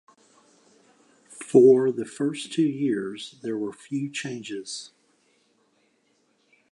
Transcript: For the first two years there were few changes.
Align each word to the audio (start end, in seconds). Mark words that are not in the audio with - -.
For 1.29 1.91
the 1.91 2.05
first 2.05 2.51
two 2.51 2.65
years 2.67 3.35
there 3.43 3.55
were 3.55 3.71
few 3.71 4.09
changes. 4.09 4.89